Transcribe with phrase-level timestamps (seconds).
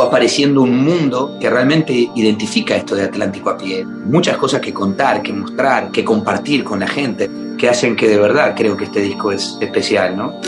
[0.00, 3.84] fue apareciendo un mundo que realmente identifica esto de Atlántico a pie.
[3.84, 8.16] Muchas cosas que contar, que mostrar, que compartir con la gente, que hacen que de
[8.16, 10.40] verdad creo que este disco es especial, ¿no?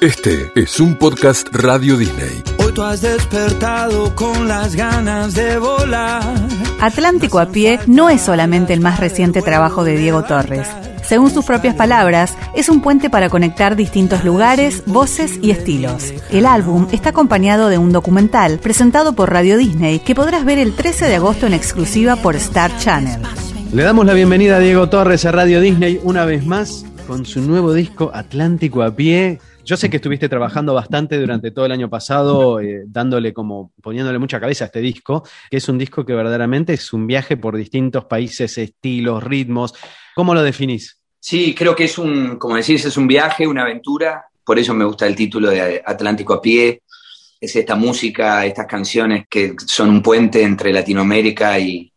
[0.00, 2.42] Este es un podcast Radio Disney.
[2.58, 6.24] Hoy tú has despertado con las ganas de volar.
[6.80, 10.66] Atlántico a pie no es solamente el más reciente trabajo de Diego Torres.
[11.06, 16.14] Según sus propias palabras, es un puente para conectar distintos lugares, voces y estilos.
[16.30, 20.74] El álbum está acompañado de un documental presentado por Radio Disney que podrás ver el
[20.74, 23.20] 13 de agosto en exclusiva por Star Channel.
[23.72, 27.42] Le damos la bienvenida a Diego Torres a Radio Disney una vez más con su
[27.42, 29.40] nuevo disco Atlántico a pie.
[29.64, 34.18] Yo sé que estuviste trabajando bastante durante todo el año pasado, eh, dándole como, poniéndole
[34.18, 37.56] mucha cabeza a este disco, que es un disco que verdaderamente es un viaje por
[37.56, 39.72] distintos países, estilos, ritmos.
[40.14, 41.00] ¿Cómo lo definís?
[41.18, 44.26] Sí, creo que es un, como decís, es un viaje, una aventura.
[44.44, 46.82] Por eso me gusta el título de Atlántico a pie.
[47.40, 51.90] Es esta música, estas canciones que son un puente entre Latinoamérica y,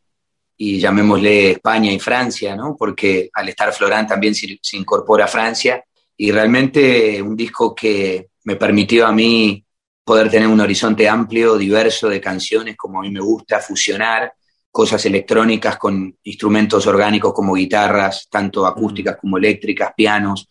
[0.56, 2.78] y llamémosle España y Francia, ¿no?
[2.80, 5.84] Porque al estar Florán también se, se incorpora a Francia
[6.18, 9.64] y realmente un disco que me permitió a mí
[10.04, 14.34] poder tener un horizonte amplio, diverso de canciones, como a mí me gusta, fusionar
[14.72, 20.48] cosas electrónicas con instrumentos orgánicos como guitarras, tanto acústicas como eléctricas, pianos,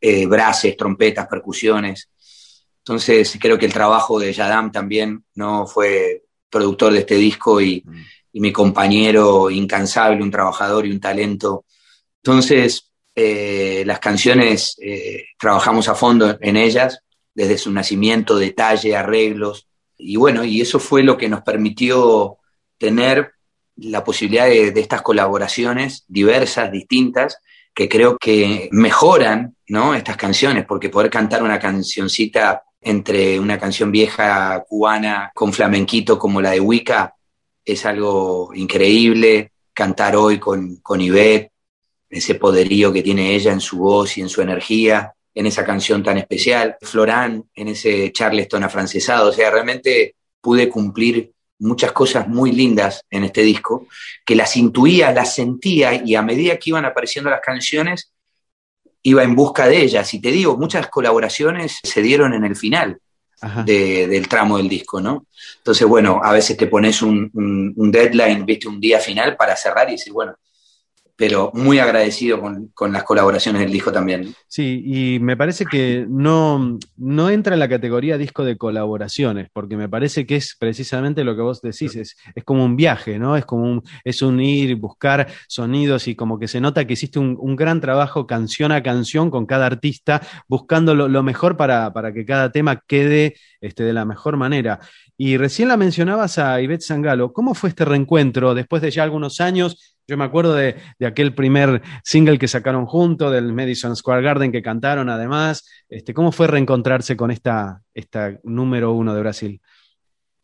[0.00, 2.10] eh, brases, trompetas, percusiones.
[2.78, 7.84] Entonces creo que el trabajo de Yadam también no fue productor de este disco y,
[8.32, 11.64] y mi compañero incansable, un trabajador y un talento.
[12.22, 12.89] Entonces
[13.22, 17.00] eh, las canciones eh, trabajamos a fondo en ellas,
[17.34, 19.66] desde su nacimiento, detalle, arreglos,
[19.98, 22.38] y bueno, y eso fue lo que nos permitió
[22.78, 23.32] tener
[23.76, 27.38] la posibilidad de, estas colaboraciones diversas, distintas,
[27.74, 29.94] que creo que mejoran ¿no?
[29.94, 36.40] estas canciones, porque poder cantar una cancioncita entre una canción vieja cubana con flamenquito como
[36.40, 37.14] la de Wicca
[37.62, 39.52] es algo increíble.
[39.74, 41.49] Cantar hoy con, con Ivette,
[42.10, 46.02] ese poderío que tiene ella en su voz y en su energía, en esa canción
[46.02, 46.76] tan especial.
[46.82, 49.30] Florán, en ese Charleston afrancesado.
[49.30, 53.86] O sea, realmente pude cumplir muchas cosas muy lindas en este disco,
[54.24, 58.12] que las intuía, las sentía y a medida que iban apareciendo las canciones,
[59.02, 60.12] iba en busca de ellas.
[60.14, 62.98] Y te digo, muchas colaboraciones se dieron en el final
[63.64, 65.26] de, del tramo del disco, ¿no?
[65.58, 69.56] Entonces, bueno, a veces te pones un, un, un, deadline, viste, un día final para
[69.56, 70.34] cerrar y decir, bueno,
[71.20, 74.34] pero muy agradecido con, con, las colaboraciones del disco también.
[74.48, 79.76] Sí, y me parece que no, no entra en la categoría disco de colaboraciones, porque
[79.76, 83.36] me parece que es precisamente lo que vos decís, es, es como un viaje, ¿no?
[83.36, 87.18] Es como un, es un ir, buscar sonidos y como que se nota que hiciste
[87.18, 91.92] un, un gran trabajo canción a canción con cada artista, buscando lo, lo mejor para,
[91.92, 94.80] para, que cada tema quede este, de la mejor manera.
[95.18, 99.42] Y recién la mencionabas a Ivette Sangalo, ¿cómo fue este reencuentro después de ya algunos
[99.42, 99.98] años?
[100.10, 104.50] Yo me acuerdo de, de, aquel primer single que sacaron juntos, del Madison Square Garden
[104.50, 105.70] que cantaron además.
[105.88, 109.60] Este, ¿Cómo fue reencontrarse con esta, esta número uno de Brasil?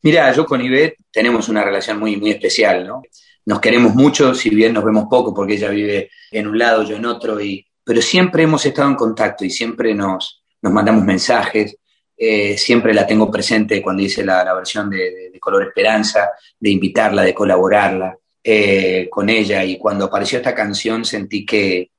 [0.02, 3.02] Mira, yo con Ivette tenemos una relación muy, muy especial, ¿no?
[3.44, 6.94] Nos queremos mucho, si bien nos vemos poco porque ella vive en un lado, yo
[6.94, 11.76] en otro, y, pero siempre hemos estado en contacto y siempre nos, nos mandamos mensajes.
[12.16, 16.70] Eh, siempre la tengo presente cuando hice la, la versión de, de Color Esperanza, de
[16.70, 18.16] invitarla, de colaborarla
[18.48, 21.90] eh, con ella y cuando apareció esta canción sentí que,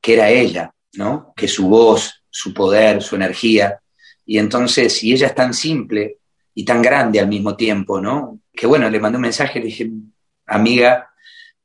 [0.00, 1.34] que era ella, ¿no?
[1.36, 3.78] Que su voz, su poder, su energía.
[4.24, 6.16] Y entonces, si ella es tan simple
[6.54, 8.40] y tan grande al mismo tiempo, ¿no?
[8.54, 9.90] Que bueno, le mandé un mensaje, le dije,
[10.46, 11.10] amiga,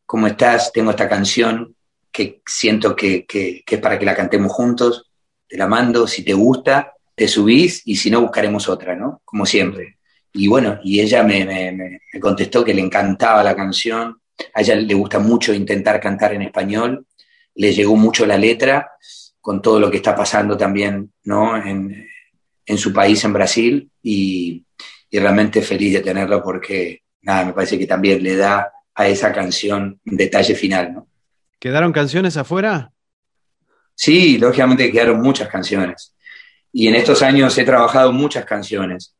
[0.05, 0.73] ¿cómo estás?
[0.73, 1.73] Tengo esta canción
[2.11, 5.09] que siento que, que, que es para que la cantemos juntos,
[5.47, 9.21] te la mando, si te gusta, te subís y si no, buscaremos otra, ¿no?
[9.23, 9.99] Como siempre.
[10.33, 14.21] Y bueno, y ella me, me, me, contestó que le encantaba la canción,
[14.53, 17.05] a ella le gusta mucho intentar cantar en español,
[17.55, 18.91] le llegó mucho la letra
[19.41, 21.57] con todo lo que está pasando también ¿no?
[21.57, 22.07] en,
[22.65, 24.63] en su país, en Brasil, y,
[25.09, 29.33] y, realmente feliz de tenerlo porque, nada, me parece que también le da a esa
[29.33, 30.93] canción un detalle final.
[30.93, 31.07] ¿no?
[31.59, 32.93] ¿Quedaron canciones afuera?
[33.95, 36.15] Sí, lógicamente quedaron muchas canciones.
[36.71, 39.13] Y en estos años he trabajado muchas canciones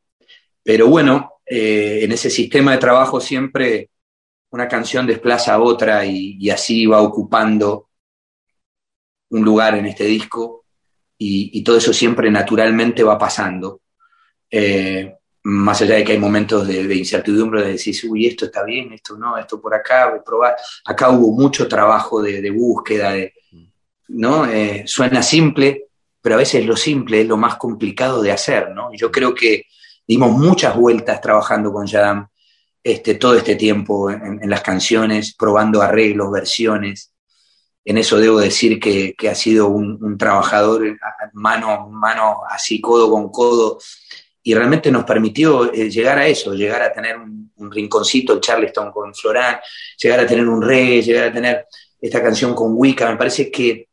[0.62, 3.90] pero bueno, eh, en ese sistema de trabajo siempre
[4.50, 7.88] una canción desplaza a otra y, así va ocupando
[9.30, 10.66] un lugar en este disco
[11.18, 13.80] y, todo eso siempre naturalmente va pasando.
[14.50, 15.14] Eh,
[15.44, 19.16] más allá de que hay momentos de, incertidumbre, de decir, uy, esto está bien, esto
[19.16, 20.56] no, esto por acá, probar.
[20.84, 23.32] Acá hubo mucho trabajo de, de búsqueda, de,
[24.08, 24.46] ¿no?
[24.46, 25.86] Eh, suena simple,
[26.20, 28.90] pero a veces lo simple es lo más complicado de hacer, ¿no?
[28.94, 29.66] Yo creo que
[30.12, 32.28] dimos muchas vueltas trabajando con Yadam
[32.84, 37.14] este, todo este tiempo en, las canciones, probando arreglos, versiones.
[37.82, 40.98] En eso debo decir que, ha sido un, trabajador
[41.32, 43.78] mano, mano así, codo con codo,
[44.42, 48.90] y realmente nos permitió eh, llegar a eso, llegar a tener un, rinconcito, el Charleston
[48.92, 49.60] con Florán,
[49.96, 51.66] llegar a tener un rey, llegar a tener
[51.98, 53.08] esta canción con Wicca.
[53.08, 53.88] Me parece que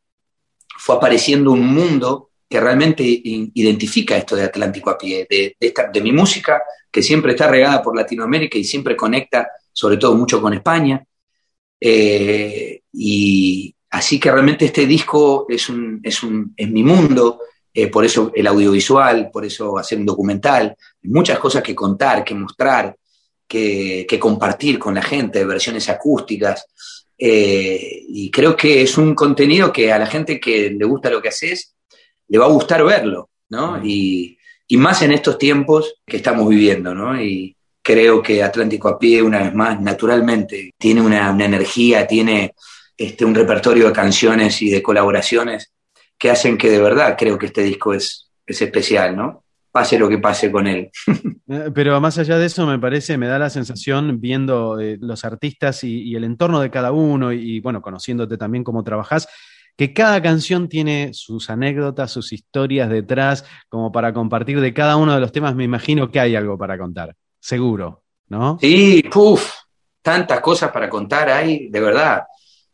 [0.76, 6.10] fue apareciendo un mundo que realmente identifica esto de Atlántico a pie, de, de, mi
[6.10, 6.60] música,
[6.90, 11.00] que siempre está regada por Latinoamérica y siempre conecta, sobre todo mucho con España.
[11.80, 17.38] Eh, y así que realmente este disco es, un, es, un, es mi mundo,
[17.72, 22.34] eh, por eso el audiovisual, por eso hacer un documental, muchas cosas que contar, que
[22.34, 22.96] mostrar,
[23.46, 26.66] que, que compartir con la gente, versiones acústicas.
[27.16, 31.22] Eh, y creo que es un contenido que a la gente que le gusta lo
[31.22, 31.76] que haces,
[32.30, 33.84] le va a gustar verlo, ¿no?
[33.84, 34.36] Y,
[34.78, 37.20] más en estos tiempos que estamos viviendo, ¿no?
[37.20, 42.54] Y creo que Atlántico a pie, una vez más, naturalmente, tiene una, energía, tiene
[42.96, 45.72] este, un repertorio de canciones y de colaboraciones
[46.16, 49.42] que hacen que de verdad creo que este disco es, es especial, ¿no?
[49.72, 50.90] Pase lo que pase con él.
[51.52, 55.24] Eh, pero más allá de eso, me parece, me da la sensación, viendo eh, los
[55.24, 59.26] artistas y, y, el entorno de cada uno, y bueno, conociéndote también cómo trabajás,
[59.80, 65.14] que cada canción tiene sus anécdotas, sus historias detrás, como para compartir de cada uno
[65.14, 68.58] de los temas, me imagino que hay algo para contar, seguro, ¿no?
[68.60, 69.54] Sí, puff,
[70.02, 72.24] tantas cosas para contar hay, de verdad.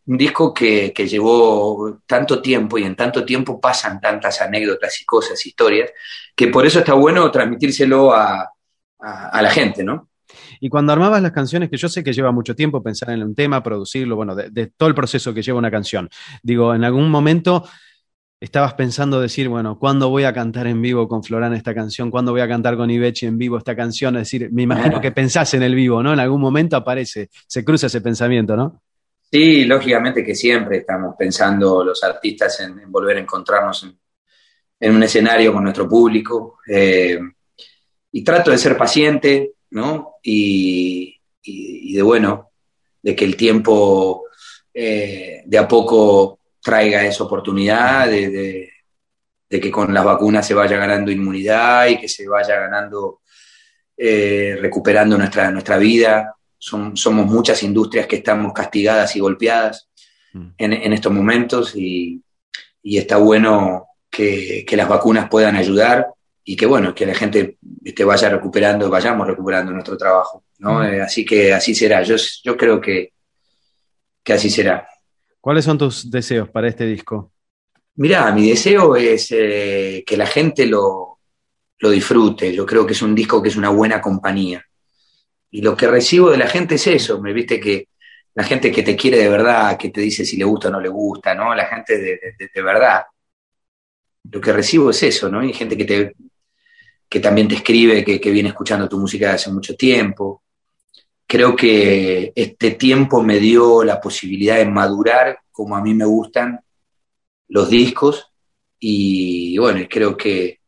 [0.07, 5.47] Un disco que, llevó tanto tiempo y en tanto tiempo pasan tantas anécdotas y cosas,
[5.47, 5.93] historias,
[6.35, 8.51] que por eso está bueno transmitírselo a
[8.99, 10.09] la gente, ¿no?
[10.61, 13.35] Y cuando armabas las canciones, que yo sé que lleva mucho tiempo pensar en un
[13.35, 16.09] tema, producirlo, bueno, de, todo el proceso que lleva una canción,
[16.43, 17.65] digo, en algún momento
[18.39, 22.11] estabas pensando decir, bueno, ¿cuándo voy a cantar en vivo con Florán esta canción?
[22.11, 24.17] ¿Cuándo voy a cantar con Ibechi en vivo esta canción?
[24.17, 26.13] Es decir, me imagino que pensás en el vivo, ¿no?
[26.13, 28.83] En algún momento aparece, se cruza ese pensamiento, ¿no?
[29.31, 33.91] Sí, lógicamente que siempre estamos pensando los artistas en, volver a encontrarnos
[34.79, 36.59] en, un escenario con nuestro público.
[36.69, 37.19] Eh,
[38.13, 40.17] y trato de ser paciente, ¿no?
[40.23, 42.51] Y, de bueno,
[43.03, 44.25] de que el tiempo
[44.73, 48.71] eh, de a poco traiga esa oportunidad, de,
[49.49, 53.21] que con las vacunas se vaya ganando inmunidad y que se vaya ganando,
[53.97, 56.35] eh, recuperando nuestra, nuestra vida.
[56.59, 59.89] somos muchas industrias que estamos castigadas y golpeadas
[60.33, 60.49] mm.
[60.59, 62.23] en, estos momentos y,
[62.83, 66.07] está bueno que, que, las vacunas puedan ayudar
[66.49, 70.85] y que bueno, que la gente este, vaya recuperando, vayamos recuperando nuestro trabajo, ¿no?
[70.85, 72.15] Eh, así que así será, yo,
[72.45, 73.13] yo creo que,
[74.23, 74.89] que así será.
[75.41, 77.33] ¿Cuáles son tus deseos para este disco?
[77.97, 81.19] Mirá, mi deseo es eh, que la gente lo,
[81.81, 84.65] lo disfrute, yo creo que es un disco que es una buena compañía.
[85.51, 87.89] Y lo que recibo de la gente es eso, me viste que
[88.35, 90.81] la gente que te quiere de verdad, que te dice si le gusta o no
[90.81, 91.53] le gusta, ¿no?
[91.57, 92.21] La gente de,
[92.55, 93.03] de verdad.
[94.31, 95.43] Lo que recibo es eso, ¿no?
[95.43, 96.15] Y gente que te,
[97.09, 100.43] que también te escribe, que, viene escuchando tu música hace mucho tiempo.
[101.27, 106.61] Creo que este tiempo me dio la posibilidad de madurar como a mí me gustan
[107.49, 108.31] los discos
[108.79, 110.61] y bueno, creo que,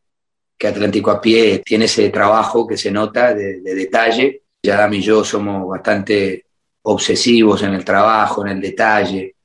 [0.57, 4.43] que Atlántico a pie tiene ese trabajo que se nota de, detalle.
[4.63, 6.45] Ya Dami y yo somos bastante
[6.81, 9.35] obsesivos en el trabajo, en el detalle.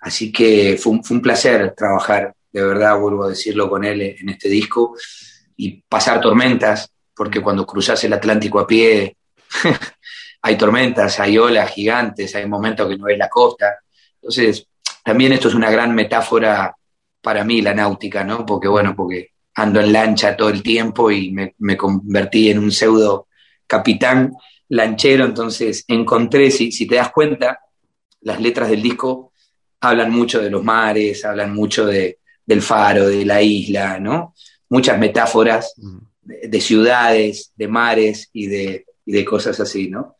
[0.00, 4.02] Así que fue un, fue un placer trabajar, de verdad, vuelvo a decirlo con él
[4.02, 4.96] en este disco
[5.56, 9.16] y pasar tormentas, porque cuando cruzas el Atlántico a pie
[10.42, 13.78] hay tormentas, hay olas gigantes, hay momentos que no ves la costa.
[14.16, 14.66] Entonces,
[15.04, 16.74] también esto es una gran metáfora
[17.20, 18.44] para mí, la náutica, ¿no?
[18.44, 23.28] Porque, bueno, porque ando en lancha todo el tiempo y me, convertí en un pseudo
[23.66, 24.32] capitán
[24.68, 27.60] lanchero, entonces encontré, si, si te das cuenta,
[28.22, 29.32] las letras del disco
[29.80, 34.34] hablan mucho de los mares, hablan mucho de, del faro, de la isla, ¿no?
[34.74, 35.72] Muchas metáforas
[36.20, 40.16] de, ciudades, de mares y de, de cosas así, ¿no?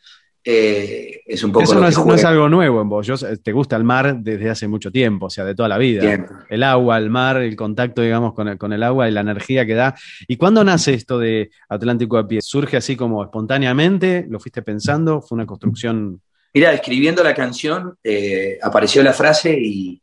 [0.46, 3.04] Eh, es un poco Eso no, es, algo nuevo en vos.
[3.04, 6.25] Yo, te gusta el mar desde hace mucho tiempo, o sea, de toda la vida.
[6.49, 9.66] El agua, el mar, el contacto, digamos, con el, con el agua y la energía
[9.66, 9.96] que da.
[10.28, 12.40] ¿Y cuándo nace esto de Atlántico a pie?
[12.40, 14.25] ¿Surge así como espontáneamente?
[14.28, 15.20] ¿Lo fuiste pensando?
[15.20, 16.20] ¿Fue una construcción?
[16.52, 20.00] Mira, escribiendo la canción eh, apareció la frase y,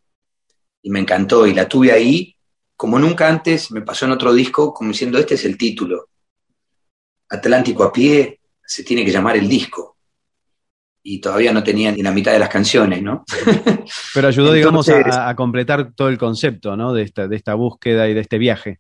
[0.82, 2.36] y, me encantó y la tuve ahí
[2.82, 6.10] como nunca antes me pasó en otro disco, como diciendo, este es el título.
[7.30, 9.98] Atlántico a pie se tiene que llamar el disco.
[11.04, 13.24] Y todavía no tenía ni la mitad de las canciones, ¿no?
[14.16, 16.92] Pero ayudó, digamos, a, completar todo el concepto, ¿no?
[16.92, 18.80] De esta, de esta búsqueda y de este viaje.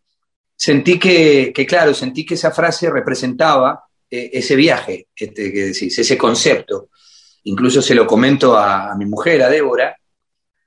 [0.55, 5.95] sentí que, que, claro, sentí que esa frase representaba eh, ese viaje, este, que decís,
[5.99, 6.89] ese concepto.
[7.43, 9.95] Incluso se lo comento a, a, mi mujer, a Débora,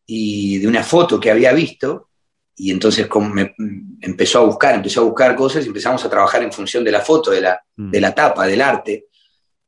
[0.07, 2.11] y de una foto que había visto,
[2.57, 3.55] y entonces como me,
[4.01, 7.01] empezó a buscar, empezó a buscar cosas y empezamos a trabajar en función de la
[7.01, 7.91] foto, de la, mm.
[7.91, 9.07] de la tapa, del arte,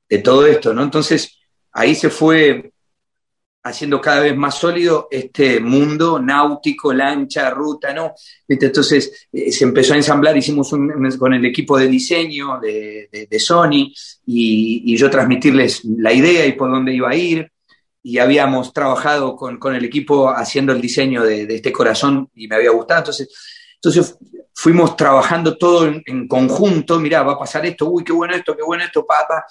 [0.08, 0.82] de todo esto, ¿no?
[0.82, 1.38] Entonces
[1.72, 2.72] ahí se fue
[3.66, 8.14] haciendo cada vez más sólido este mundo náutico, lancha, ruta, ¿no?
[8.46, 13.26] Entonces eh, se empezó a ensamblar, hicimos un, con el equipo de diseño de, de,
[13.26, 13.92] de Sony
[14.26, 17.50] y, y, yo transmitirles la idea y por dónde iba a ir.
[18.06, 22.46] Y habíamos trabajado con, con el equipo haciendo el diseño de, de, este corazón y
[22.46, 23.00] me había gustado.
[23.00, 23.28] Entonces,
[23.74, 24.16] entonces
[24.54, 27.00] fuimos trabajando todo en, en conjunto.
[27.00, 29.44] Mirá, va a pasar esto, uy, qué bueno esto, qué bueno esto, papá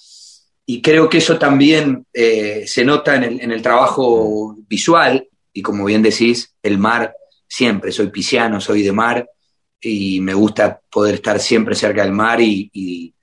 [0.65, 5.61] y creo que eso también eh, se nota en el, en el, trabajo visual, y
[5.61, 7.13] como bien decís, el mar,
[7.47, 9.29] siempre, soy pisciano, soy de mar,
[9.79, 13.13] y me gusta poder estar siempre cerca del mar y, y,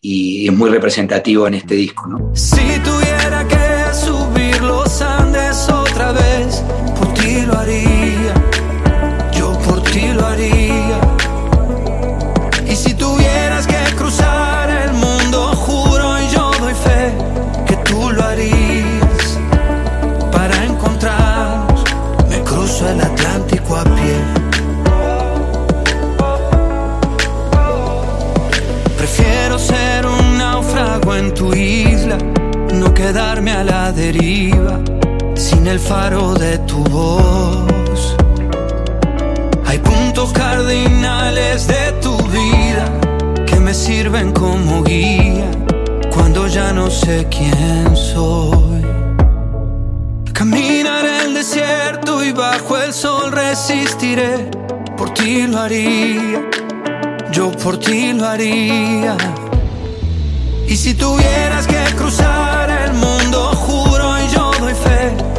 [0.00, 2.06] y es muy representativo en este disco.
[2.06, 2.34] ¿no?
[2.34, 3.77] Si tuviera que
[31.18, 32.16] en tu isla,
[32.72, 34.80] no quedarme a la deriva,
[35.34, 38.16] sin el faro de tu voz.
[39.66, 42.86] Hay puntos cardinales de tu vida
[43.46, 45.50] que me sirven como guía
[46.12, 48.82] cuando ya no sé quién soy.
[50.32, 54.50] Caminaré el desierto y bajo el sol resistiré,
[54.96, 56.48] por ti lo haría
[57.32, 59.16] yo por ti lo haría.
[60.68, 65.37] Y si tuvieras que cruzar el mundo, juro y yo doy fe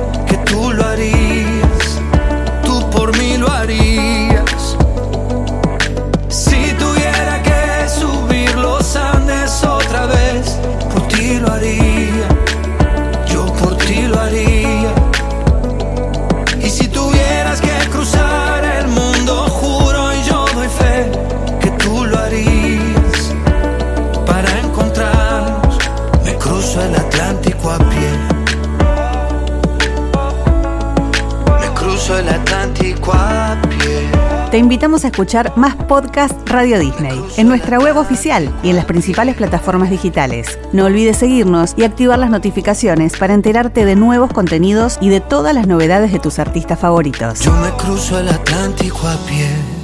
[34.51, 38.85] Te invitamos a escuchar más podcast Radio Disney en nuestra web oficial y en las
[38.85, 40.57] principales plataformas digitales.
[40.73, 45.53] No olvides seguirnos y activar las notificaciones para enterarte de nuevos contenidos y de todas
[45.53, 47.41] las novedades de tus artistas favoritos.
[47.41, 49.78] Yo me cruzo el Atlántico a pie.